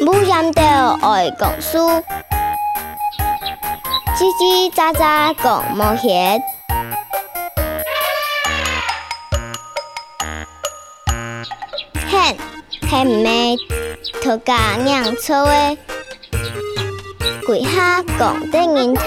[0.00, 0.62] 母鸭在
[1.02, 1.76] 爱共事，
[4.16, 6.40] 叽叽喳喳共冒险，
[12.10, 13.56] 很很美，
[14.22, 15.76] 土家娘做的。
[17.44, 18.98] 鬼哈讲的人语。